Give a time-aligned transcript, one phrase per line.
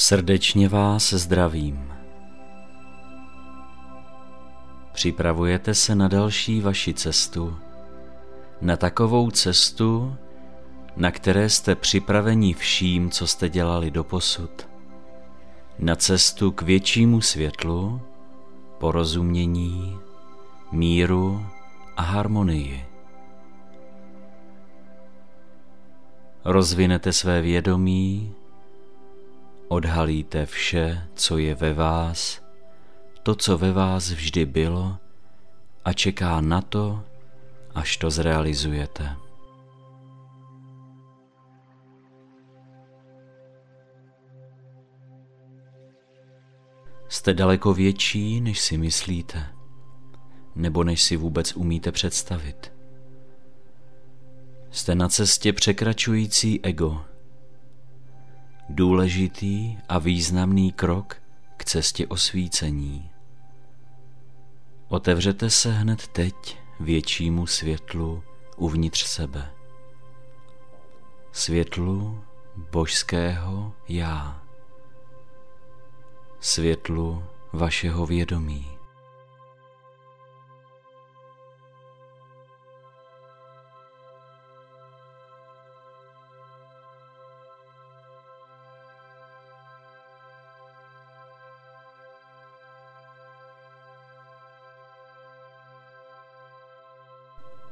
[0.00, 1.92] Srdečně vás zdravím.
[4.92, 7.56] Připravujete se na další vaši cestu,
[8.60, 10.16] na takovou cestu,
[10.96, 14.68] na které jste připraveni vším, co jste dělali doposud,
[15.78, 18.00] na cestu k většímu světlu,
[18.78, 19.98] porozumění,
[20.72, 21.46] míru
[21.96, 22.86] a harmonii.
[26.44, 28.34] Rozvinete své vědomí,
[29.68, 32.42] odhalíte vše, co je ve vás,
[33.22, 34.96] to, co ve vás vždy bylo
[35.84, 37.04] a čeká na to,
[37.74, 39.16] až to zrealizujete.
[47.08, 49.46] Jste daleko větší, než si myslíte,
[50.54, 52.72] nebo než si vůbec umíte představit.
[54.70, 57.04] Jste na cestě překračující ego,
[58.68, 61.22] důležitý a významný krok
[61.56, 63.10] k cestě osvícení.
[64.88, 68.22] Otevřete se hned teď většímu světlu
[68.56, 69.50] uvnitř sebe.
[71.32, 72.24] Světlu
[72.72, 74.42] božského já.
[76.40, 78.77] Světlu vašeho vědomí.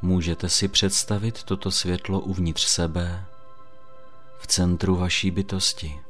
[0.02, 3.24] Můžete si představit toto světlo uvnitř sebe,
[4.38, 6.00] v centru vaší bytosti.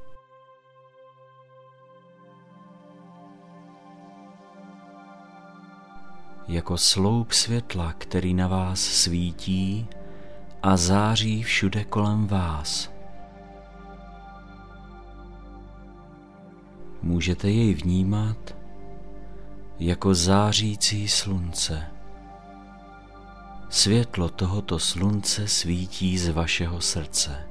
[6.48, 9.88] Jako sloup světla, který na vás svítí
[10.62, 12.90] a září všude kolem vás.
[17.02, 18.56] Můžete jej vnímat
[19.78, 21.95] jako zářící slunce.
[23.68, 27.46] Světlo tohoto slunce svítí z vašeho srdce.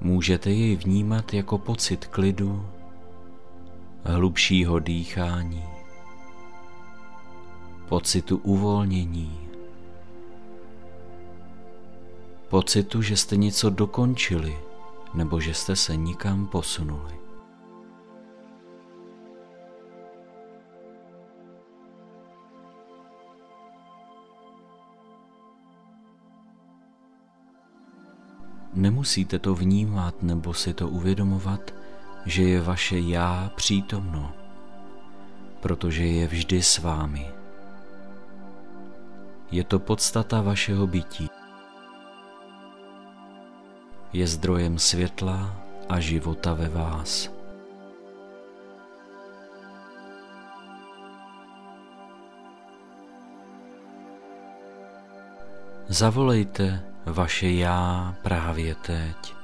[0.00, 2.66] Můžete jej vnímat jako pocit klidu,
[4.04, 5.64] hlubšího dýchání,
[7.88, 9.49] pocitu uvolnění,
[12.50, 14.58] pocitu, že jste něco dokončili
[15.14, 17.20] nebo že jste se nikam posunuli.
[28.74, 31.74] Nemusíte to vnímat nebo si to uvědomovat,
[32.26, 34.32] že je vaše já přítomno,
[35.60, 37.26] protože je vždy s vámi.
[39.50, 41.39] Je to podstata vašeho bytí
[44.12, 45.56] je zdrojem světla
[45.88, 47.30] a života ve vás.
[55.88, 59.34] Zavolejte vaše já právě teď.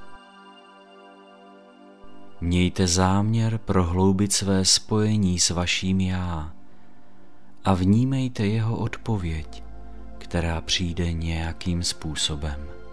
[2.41, 6.53] Mějte záměr prohloubit své spojení s vaším já
[7.65, 9.63] a vnímejte jeho odpověď,
[10.19, 12.86] která přijde nějakým způsobem.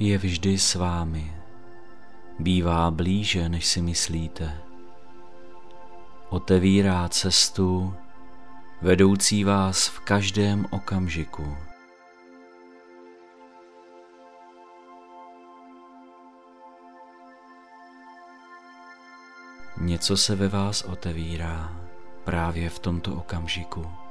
[0.00, 1.32] Je vždy s vámi.
[2.38, 4.58] Bývá blíže, než si myslíte.
[6.28, 7.94] Otevírá cestu,
[8.82, 11.56] vedoucí vás v každém okamžiku.
[19.80, 21.76] Něco se ve vás otevírá
[22.24, 24.03] právě v tomto okamžiku.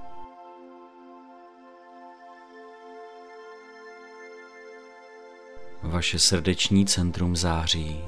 [5.84, 8.06] Vaše srdeční centrum září.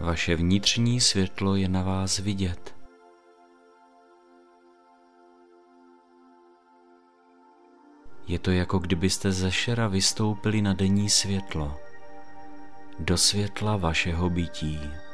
[0.00, 2.74] Vaše vnitřní světlo je na vás vidět.
[8.26, 11.76] Je to jako kdybyste ze šera vystoupili na denní světlo,
[12.98, 15.05] do světla vašeho bytí.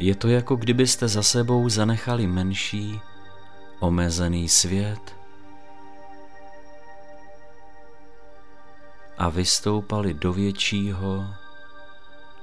[0.00, 3.00] Je to jako kdybyste za sebou zanechali menší,
[3.80, 5.16] omezený svět
[9.18, 11.26] a vystoupali do většího,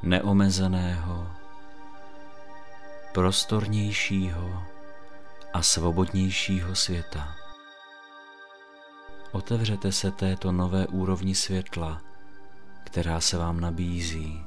[0.04, 1.27] neomezeného,
[3.13, 4.63] prostornějšího
[5.54, 7.36] a svobodnějšího světa.
[9.31, 12.01] Otevřete se této nové úrovni světla,
[12.83, 14.46] která se vám nabízí.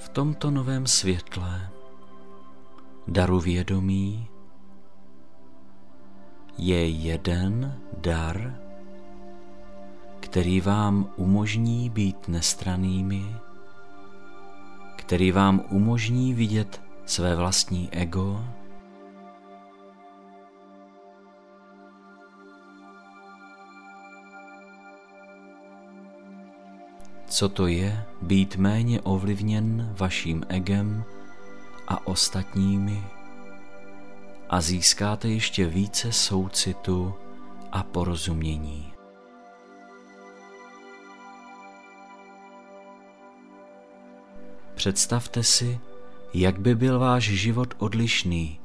[0.00, 1.70] V tomto novém světle
[3.08, 4.28] daru vědomí
[6.58, 8.60] je jeden dar,
[10.20, 13.36] který vám umožní být nestranými,
[14.96, 18.44] který vám umožní vidět své vlastní ego,
[27.40, 31.04] co to je být méně ovlivněn vaším egem
[31.88, 33.04] a ostatními
[34.48, 37.14] a získáte ještě více soucitu
[37.72, 38.92] a porozumění.
[44.74, 45.80] Představte si,
[46.34, 48.60] jak by byl váš život odlišný,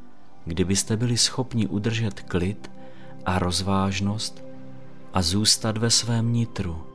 [0.45, 2.71] kdybyste byli schopni udržet klid
[3.25, 4.43] a rozvážnost
[5.13, 6.94] a zůstat ve svém nitru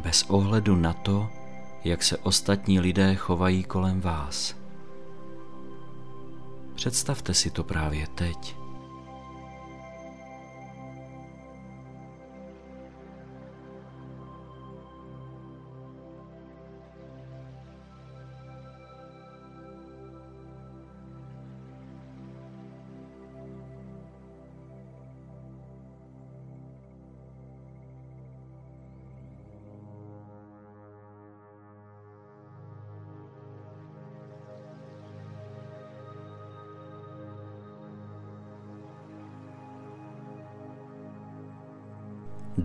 [0.00, 1.28] bez ohledu na to,
[1.84, 4.54] jak se ostatní lidé chovají kolem vás.
[6.74, 8.59] Představte si to právě teď.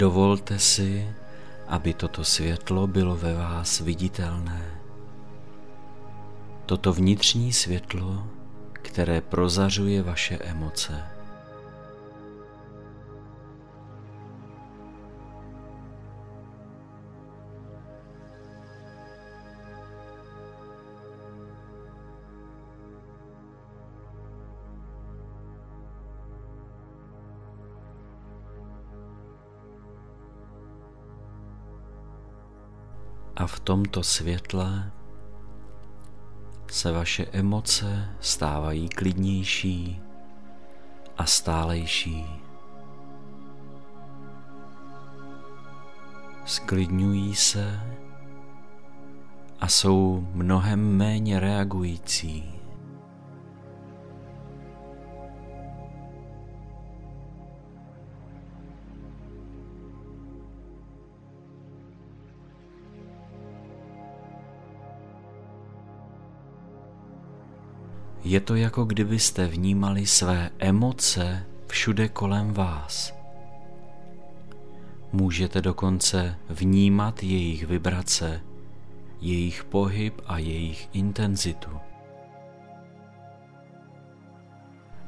[0.06, 1.02] Dovolte si,
[1.66, 4.62] aby toto světlo bylo ve vás viditelné.
[6.66, 8.28] Toto vnitřní světlo,
[8.74, 11.15] které prozařuje vaše emoce.
[33.46, 34.92] A v tomto světle
[36.68, 40.02] se vaše emoce stávají klidnější
[41.18, 42.26] a stálejší.
[46.46, 47.80] Sklidňují se
[49.60, 52.65] a jsou mnohem méně reagující.
[68.26, 73.14] Je to jako kdybyste vnímali své emoce všude kolem vás.
[75.12, 78.42] Můžete dokonce vnímat jejich vibrace,
[79.22, 81.70] jejich pohyb a jejich intenzitu.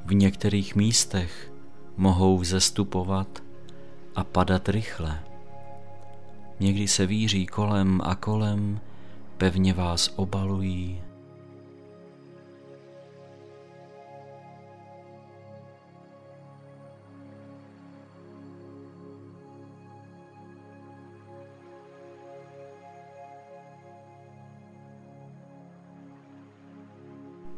[0.05, 1.51] V některých místech
[1.97, 3.43] mohou vzestupovat
[4.15, 5.23] a padat rychle.
[6.59, 8.79] Někdy se víří kolem a kolem,
[9.37, 11.01] pevně vás obalují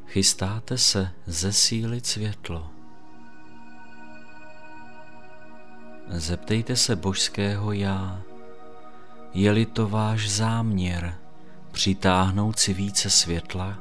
[0.09, 2.67] Chystáte se zesílit světlo.
[6.07, 8.21] Zeptejte se božského já,
[9.33, 11.15] je-li to váš záměr
[11.71, 13.77] přitáhnout si více světla,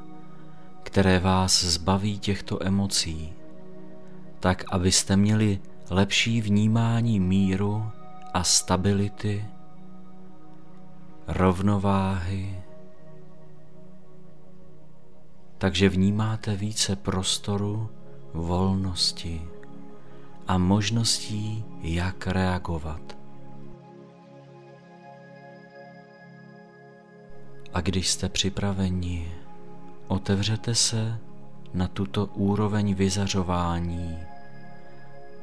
[0.82, 3.32] které vás zbaví těchto emocí,
[4.40, 7.90] tak abyste měli lepší vnímání míru
[8.34, 9.44] a stability,
[11.26, 12.67] rovnováhy
[15.58, 17.88] takže vnímáte více prostoru,
[18.32, 19.48] volnosti
[20.48, 23.16] a možností, jak reagovat.
[27.74, 29.32] A když jste připraveni,
[30.06, 31.18] otevřete se
[31.74, 34.18] na tuto úroveň vyzařování,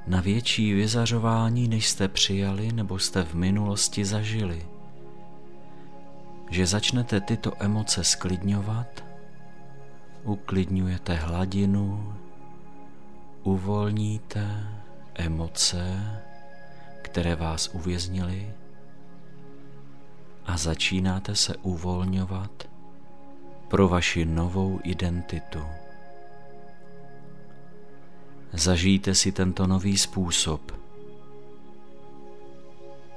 [0.07, 4.65] na větší vyzařování, než jste přijali nebo jste v minulosti zažili.
[6.49, 9.03] Že začnete tyto emoce sklidňovat,
[10.25, 12.13] uklidňujete hladinu,
[13.43, 14.69] uvolníte
[15.13, 16.01] emoce,
[17.01, 18.53] které vás uvěznily
[20.45, 22.69] a začínáte se uvolňovat
[23.67, 25.63] pro vaši novou identitu.
[28.53, 30.71] Zažijte si tento nový způsob.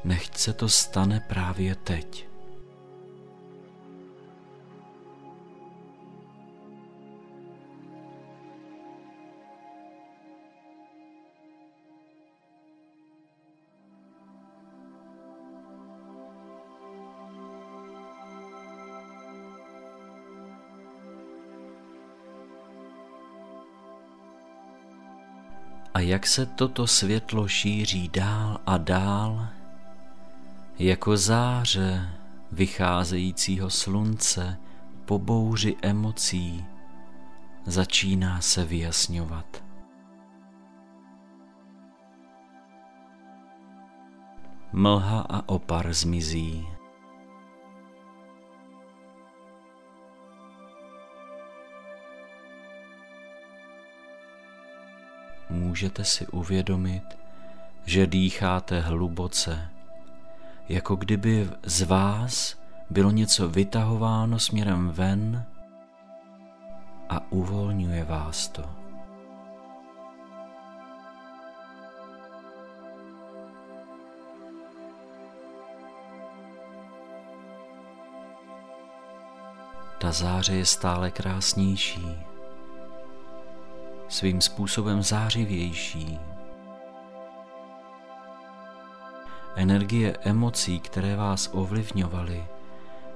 [0.05, 2.27] Nechť se to stane právě teď.
[25.95, 29.49] A jak se toto světlo šíří dál a dál,
[30.78, 32.09] jako záře
[32.52, 34.59] vycházejícího slunce
[35.04, 36.64] po bouři emocí,
[37.66, 39.64] začíná se vyjasňovat.
[44.73, 46.77] Mlha a opar zmizí.
[55.78, 57.18] Můžete si uvědomit,
[57.85, 59.68] že dýcháte hluboce,
[60.68, 62.58] jako kdyby z vás
[62.90, 65.44] bylo něco vytahováno směrem ven
[67.08, 68.64] a uvolňuje vás to.
[79.99, 82.16] Ta záře je stále krásnější
[84.09, 86.19] svým způsobem zářivější.
[89.57, 92.47] Energie emocí, které vás ovlivňovaly,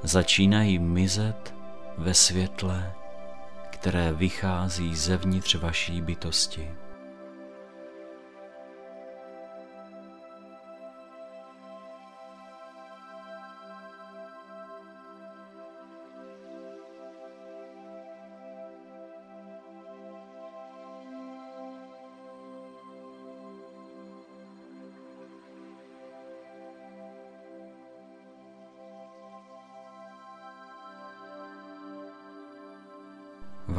[0.02, 1.54] začínají mizet
[1.98, 2.92] ve světle,
[3.70, 6.70] které vychází zevnitř vaší bytosti.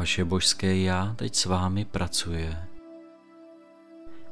[0.03, 2.67] Vaše božské já teď s vámi pracuje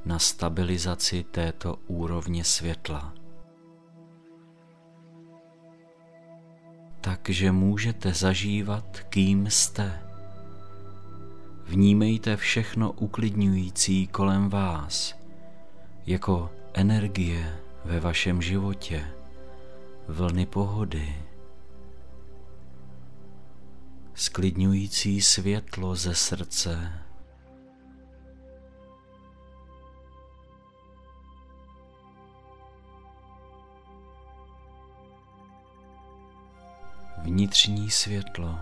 [0.05, 3.13] na stabilizaci této úrovně světla.
[7.01, 10.01] Takže můžete zažívat, kým jste.
[11.63, 15.15] Vnímejte všechno uklidňující kolem vás,
[16.05, 19.07] jako energie ve vašem životě,
[20.07, 21.15] vlny pohody,
[24.13, 27.01] sklidňující světlo ze srdce.
[37.23, 38.59] Vnitřní světlo,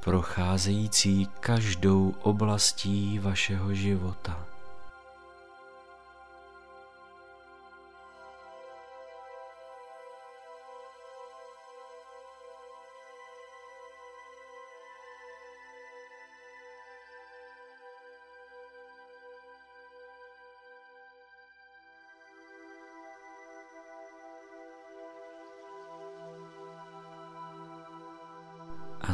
[0.00, 4.53] procházející každou oblastí vašeho života.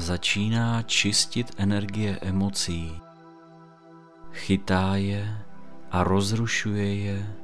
[0.00, 3.00] Začíná čistit energie emocí.
[4.32, 5.38] Chytá je
[5.90, 7.36] a rozrušuje je,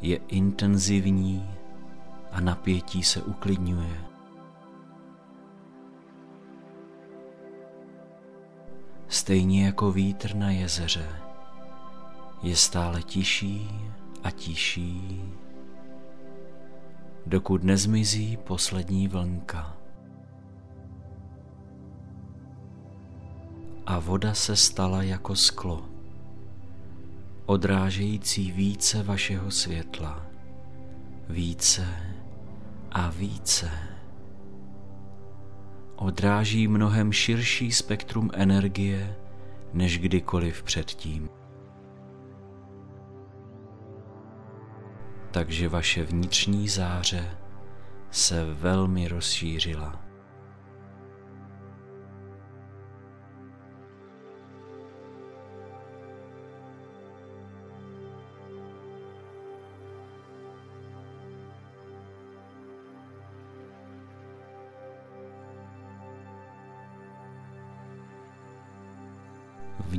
[0.00, 1.50] je intenzivní
[2.32, 4.04] a napětí se uklidňuje.
[9.08, 11.08] Stejně jako vítr na jezeře,
[12.42, 13.70] je stále tiší
[14.22, 15.22] a tiší,
[17.26, 19.83] dokud nezmizí poslední vlnka.
[23.94, 25.88] A voda se stala jako sklo,
[27.46, 30.26] odrážející více vašeho světla,
[31.28, 31.86] více
[32.92, 33.70] a více.
[35.96, 39.16] odráží mnohem širší spektrum energie
[39.72, 41.28] než kdykoliv předtím.
[45.30, 47.38] Takže vaše vnitřní záře
[48.10, 50.03] se velmi rozšířila.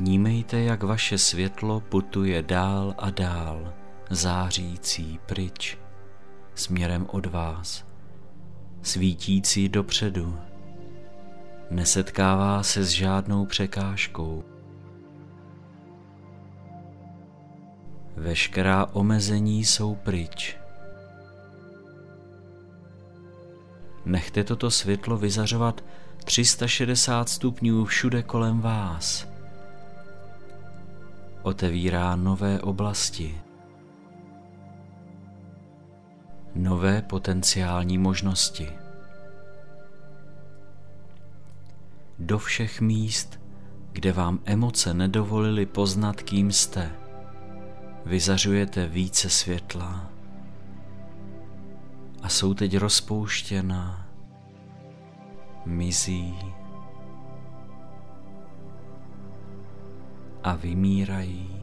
[0.06, 3.74] Vnímejte, jak vaše světlo putuje dál a dál,
[4.10, 5.78] zářící pryč,
[6.54, 7.84] směrem od vás,
[8.82, 10.38] svítící dopředu.
[11.70, 14.44] Nesetkává se s žádnou překážkou.
[18.16, 20.56] Veškerá omezení jsou pryč.
[24.04, 25.84] Nechte toto světlo vyzařovat
[26.24, 29.35] 360 stupňů všude kolem vás
[31.46, 33.40] otevírá nové oblasti,
[36.54, 38.72] nové potenciální možnosti.
[42.18, 43.40] Do všech míst,
[43.92, 46.92] kde vám emoce nedovolily poznat, kým jste,
[48.06, 50.10] vyzařujete více světla
[52.22, 54.06] a jsou teď rozpouštěna,
[55.66, 56.38] mizí
[60.46, 61.62] a vymírají.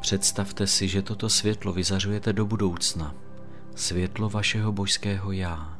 [0.00, 3.14] Představte si, že toto světlo vyzařujete do budoucna,
[3.74, 5.79] světlo vašeho božského já.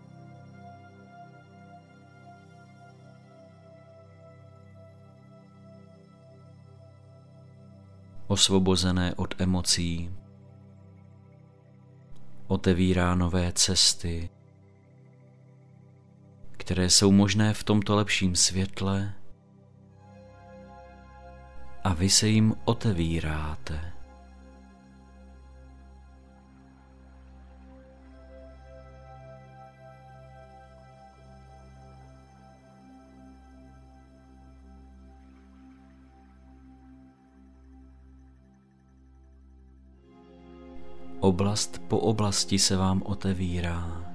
[8.30, 10.10] Osvobozené od emocí,
[12.46, 14.30] otevírá nové cesty,
[16.52, 19.14] které jsou možné v tomto lepším světle
[21.84, 23.99] a vy se jim otevíráte.
[41.20, 44.12] Oblast po oblasti se vám otevírá.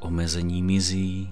[0.00, 1.30] Omezení mizí.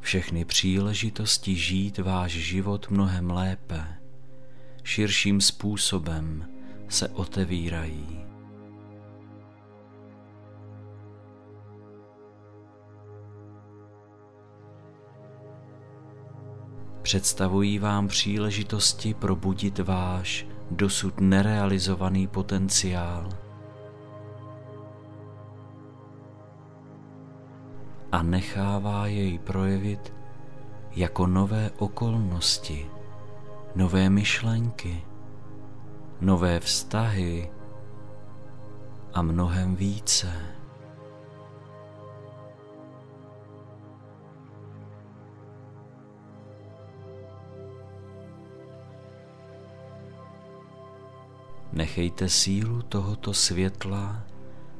[0.00, 3.84] Všechny příležitosti žít váš život mnohem lépe,
[4.84, 6.48] širším způsobem
[6.88, 8.20] se otevírají.
[17.10, 23.28] Představují vám příležitosti probudit váš dosud nerealizovaný potenciál.
[28.12, 30.12] A nechává jej projevit
[30.90, 32.90] jako nové okolnosti,
[33.74, 35.04] nové myšlenky,
[36.20, 37.50] nové vztahy
[39.14, 40.59] a mnohem více.
[51.72, 54.22] Nechejte sílu tohoto světla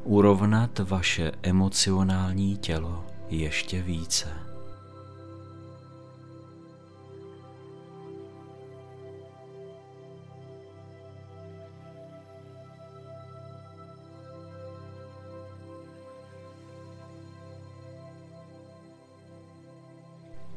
[0.05, 4.29] urovnat vaše emocionální tělo ještě více.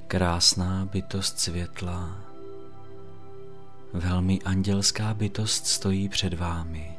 [0.07, 2.32] Krásná bytost světla
[3.93, 6.97] velmi andělská bytost stojí před vámi.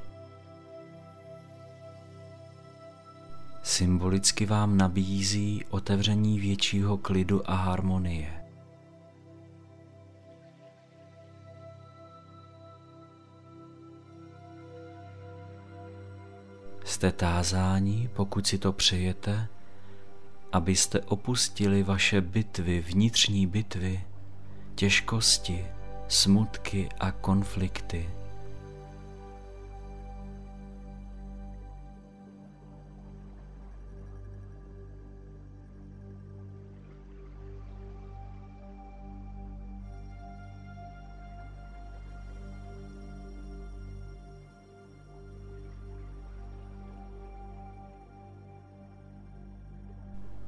[3.62, 8.44] Symbolicky vám nabízí otevření většího klidu a harmonie.
[16.84, 19.48] Jste tázáni, pokud si to přejete,
[20.52, 24.04] abyste opustili vaše bitvy, vnitřní bitvy,
[24.74, 25.66] těžkosti,
[26.08, 28.10] smutky a konflikty.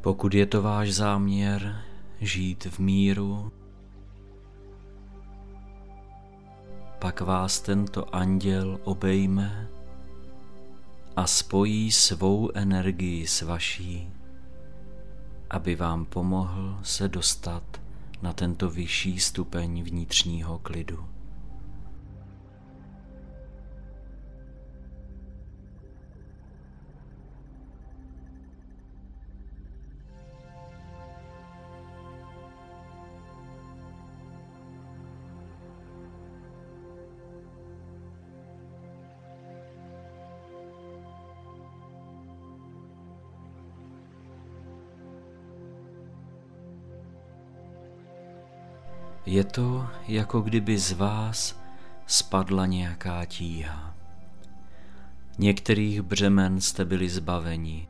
[0.06, 1.82] Pokud je to váš záměr
[2.20, 3.52] žít v míru,
[6.98, 9.68] pak vás tento anděl obejme
[11.16, 14.10] a spojí svou energii s vaší,
[15.50, 17.62] aby vám pomohl se dostat
[18.22, 21.15] na tento vyšší stupeň vnitřního klidu.
[49.26, 51.60] Je to, jako kdyby z vás
[52.06, 53.94] spadla nějaká tíha.
[55.38, 57.88] Některých břemen jste byli zbaveni.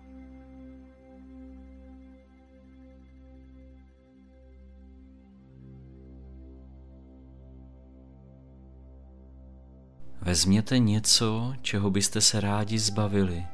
[10.21, 13.47] Vezměte něco, čeho byste se rádi zbavili.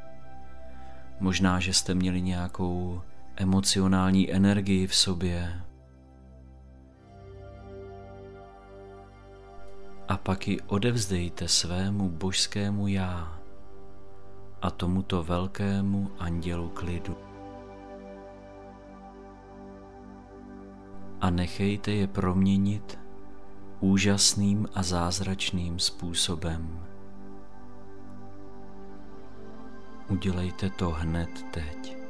[1.20, 3.02] Možná, že jste měli nějakou
[3.36, 5.62] emocionální energii v sobě,
[10.12, 13.40] a pak ji odevzdejte svému božskému já
[14.62, 17.16] a tomuto velkému andělu klidu.
[21.20, 22.98] A nechejte je proměnit
[23.80, 26.86] úžasným a zázračným způsobem.
[30.08, 32.01] Udělejte to hned teď.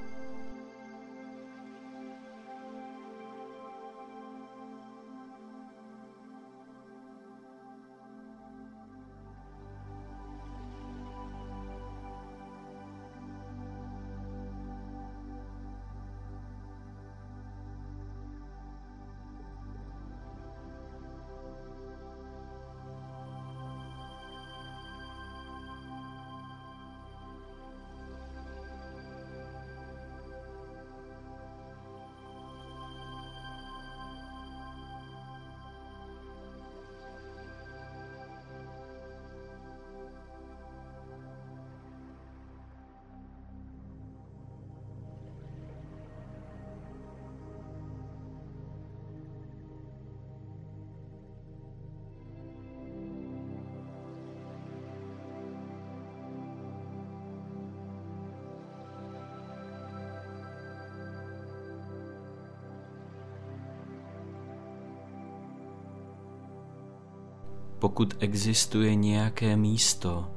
[67.83, 70.31] Pokud existuje nějaké místo,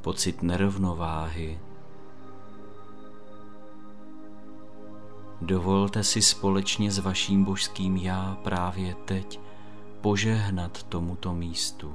[0.00, 1.58] pocit nerovnováhy.
[5.40, 9.40] Dovolte si společně s vaším božským já právě teď
[10.00, 11.94] požehnat tomuto místu.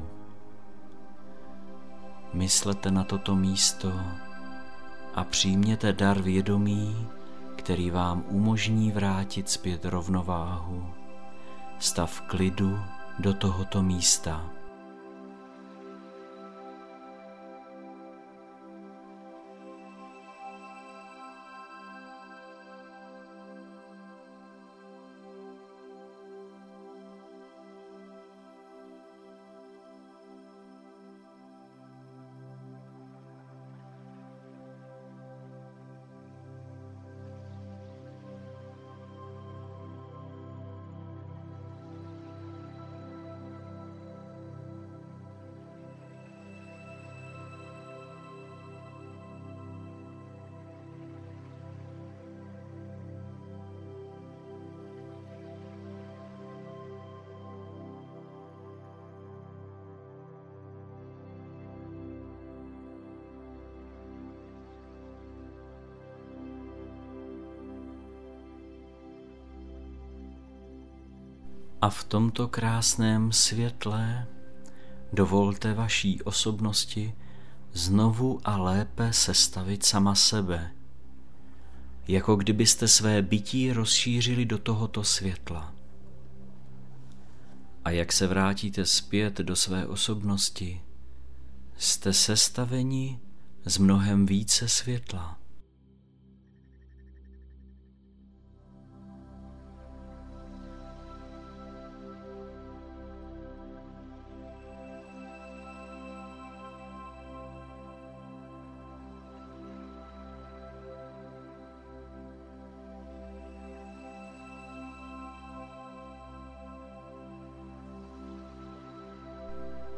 [2.33, 3.91] Myslete na toto místo
[5.15, 7.07] a přijměte dar vědomí,
[7.55, 10.85] který vám umožní vrátit zpět rovnováhu,
[11.79, 12.79] stav klidu
[13.19, 14.55] do tohoto místa.
[71.85, 74.27] A v tomto krásném světle
[75.13, 77.13] dovolte vaší osobnosti
[77.73, 80.71] znovu a lépe sestavit sama sebe,
[82.07, 85.73] jako kdybyste své bytí rozšířili do tohoto světla.
[87.83, 90.81] A jak se vrátíte zpět do své osobnosti,
[91.77, 93.19] jste sestaveni
[93.65, 95.39] z mnohem více světla.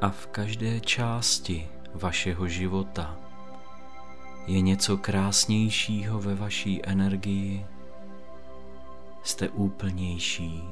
[0.07, 3.19] A v každé části vašeho života
[4.47, 7.65] je něco krásnějšího ve vaší energii,
[9.23, 10.63] jste úplnější.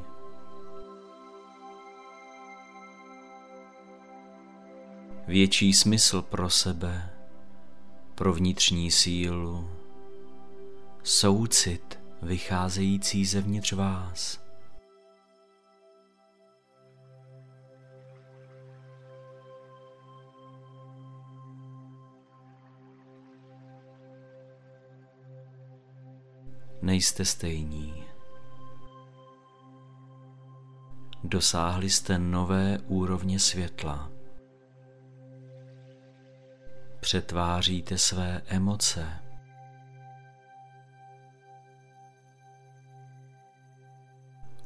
[5.28, 7.10] Větší smysl pro sebe,
[8.15, 9.69] pro vnitřní sílu,
[11.04, 14.45] soucit vycházející zevnitř vás.
[26.86, 28.06] Nejste stejní.
[31.24, 34.12] Dosáhli jste nové úrovně světla.
[37.00, 39.19] Přetváříte své emoce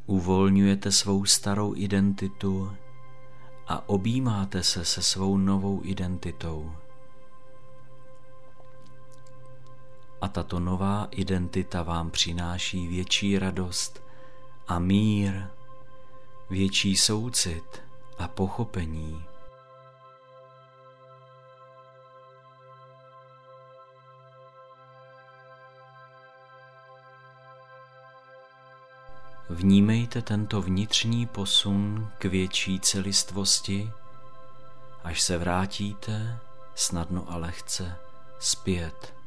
[0.05, 2.77] Uvolňujete svou starou identitu
[3.67, 6.75] a objímáte se se svou novou identitou.
[10.21, 14.03] A tato nová identita vám přináší větší radost
[14.67, 15.43] a mír,
[16.49, 17.81] větší soucit
[18.17, 19.25] a pochopení.
[29.49, 33.91] Vnímejte tento vnitřní posun k větší celistvosti,
[35.03, 36.39] až se vrátíte
[36.75, 37.95] snadno a lehce
[38.39, 39.18] zpět.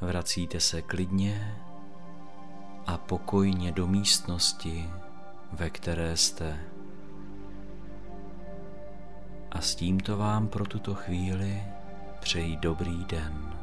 [0.00, 1.56] Vracíte se klidně
[2.86, 4.90] a pokojně do místnosti,
[5.52, 6.60] ve které jste.
[9.50, 11.62] A s tímto vám pro tuto chvíli
[12.20, 13.59] přeji dobrý den.